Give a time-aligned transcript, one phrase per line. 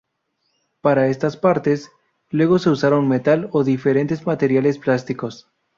[0.81, 1.91] Para estas partes,
[2.31, 5.47] luego se usaron metal o diferentes materiales plásticos.